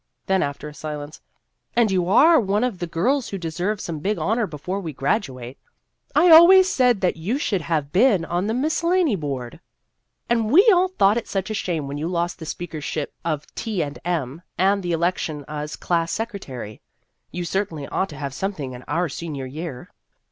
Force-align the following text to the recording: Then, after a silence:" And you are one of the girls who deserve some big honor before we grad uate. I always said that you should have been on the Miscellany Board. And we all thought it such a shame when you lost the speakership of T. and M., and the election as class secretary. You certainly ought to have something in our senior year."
Then, 0.25 0.41
after 0.41 0.67
a 0.67 0.73
silence:" 0.73 1.21
And 1.75 1.91
you 1.91 2.09
are 2.09 2.39
one 2.39 2.63
of 2.63 2.79
the 2.79 2.87
girls 2.87 3.29
who 3.29 3.37
deserve 3.37 3.79
some 3.79 3.99
big 3.99 4.17
honor 4.17 4.47
before 4.47 4.79
we 4.81 4.93
grad 4.93 5.21
uate. 5.25 5.57
I 6.15 6.31
always 6.31 6.67
said 6.67 7.01
that 7.01 7.17
you 7.17 7.37
should 7.37 7.61
have 7.61 7.91
been 7.91 8.25
on 8.25 8.47
the 8.47 8.55
Miscellany 8.55 9.15
Board. 9.15 9.59
And 10.27 10.49
we 10.49 10.67
all 10.73 10.87
thought 10.87 11.17
it 11.17 11.27
such 11.27 11.51
a 11.51 11.53
shame 11.53 11.87
when 11.87 11.99
you 11.99 12.07
lost 12.07 12.39
the 12.39 12.47
speakership 12.47 13.13
of 13.23 13.45
T. 13.53 13.83
and 13.83 13.99
M., 14.03 14.41
and 14.57 14.81
the 14.81 14.91
election 14.91 15.45
as 15.47 15.75
class 15.75 16.11
secretary. 16.11 16.81
You 17.29 17.45
certainly 17.45 17.87
ought 17.87 18.09
to 18.09 18.17
have 18.17 18.33
something 18.33 18.73
in 18.73 18.81
our 18.87 19.07
senior 19.07 19.45
year." 19.45 19.91